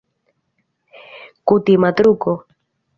Kutima 1.47 1.87
truko. 1.97 2.29